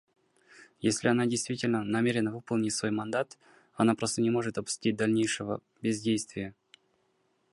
Если 0.79 1.09
она 1.09 1.27
действительно 1.27 1.83
намерена 1.83 2.31
выполнить 2.31 2.73
свой 2.73 2.89
мандат, 2.89 3.37
она 3.75 3.93
просто 3.93 4.23
не 4.23 4.31
может 4.31 4.55
допустить 4.55 4.95
дальнейшего 4.97 5.61
бездействия. 5.79 6.55